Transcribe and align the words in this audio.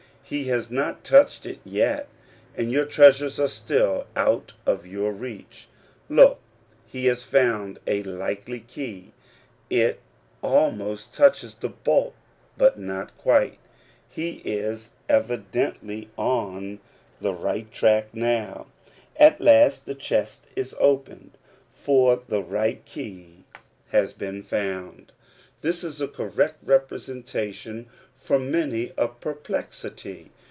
He 0.23 0.45
has 0.45 0.71
not 0.71 1.03
touched 1.03 1.45
it 1.45 1.59
yet; 1.65 2.07
and 2.55 2.71
your 2.71 2.85
treasures 2.85 3.37
are 3.37 3.49
still 3.49 4.07
out 4.15 4.53
of 4.65 4.87
your 4.87 5.11
reach. 5.11 5.67
Look, 6.07 6.39
he 6.87 7.07
has 7.07 7.25
found 7.25 7.79
a 7.85 8.01
likely 8.03 8.61
key: 8.61 9.11
it 9.69 9.99
almost 10.41 11.13
touches 11.13 11.53
the 11.53 11.67
bolt, 11.67 12.15
but 12.57 12.79
not 12.79 13.17
quite. 13.17 13.57
He 14.09 14.35
is 14.45 14.91
evidently 15.09 16.09
on 16.15 16.79
the 17.19 17.33
Searching 17.33 17.33
Out 17.33 17.33
the 17.33 17.33
Promise. 17.33 17.43
109 17.73 17.73
*§^ht 17.73 17.73
track 17.73 18.13
now. 18.13 18.67
At 19.17 19.41
last 19.41 19.85
the 19.85 19.95
chest 19.95 20.47
is 20.55 20.73
opened, 20.79 21.37
for 21.73 22.19
'^e 22.19 22.49
right 22.49 22.85
key 22.85 23.43
has 23.89 24.13
been 24.13 24.43
found. 24.43 25.11
This 25.59 25.83
is 25.83 25.99
a 26.01 26.07
correct 26.07 26.65
^presentation 26.65 27.85
of 28.29 28.41
many 28.41 28.91
a 28.97 29.07
perplexity. 29.07 30.31